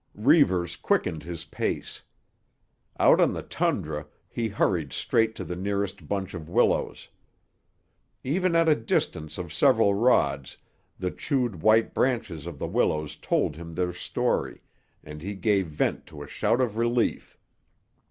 Reivers 0.15 0.77
quickened 0.77 1.21
his 1.21 1.45
pace. 1.45 2.01
Out 2.99 3.21
on 3.21 3.33
the 3.33 3.43
tundra 3.43 4.07
he 4.27 4.47
hurried 4.47 4.91
straight 4.93 5.35
to 5.35 5.43
the 5.45 5.55
nearest 5.55 6.07
bunch 6.07 6.33
of 6.33 6.49
willows. 6.49 7.07
Even 8.23 8.55
at 8.55 8.67
a 8.67 8.73
distance 8.73 9.37
of 9.37 9.53
several 9.53 9.93
rods 9.93 10.57
the 10.97 11.11
chewed 11.11 11.61
white 11.61 11.93
branches 11.93 12.47
of 12.47 12.57
the 12.57 12.67
willows 12.67 13.15
told 13.15 13.55
him 13.55 13.75
their 13.75 13.93
story, 13.93 14.63
and 15.03 15.21
he 15.21 15.35
gave 15.35 15.67
vent 15.67 16.07
to 16.07 16.23
a 16.23 16.27
shout 16.27 16.61
of 16.61 16.77
relief. 16.77 17.37